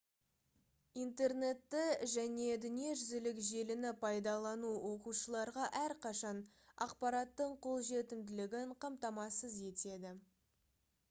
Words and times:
интернетті 0.99 1.81
және 2.13 2.47
дүниежүзілік 2.63 3.41
желіні 3.49 3.91
пайдалану 4.05 4.71
оқушыларға 4.93 5.67
әрқашан 5.83 6.41
ақпараттың 6.87 7.55
қолжетімділігін 7.69 8.75
қамтамасыз 8.87 9.61
етеді 9.71 10.17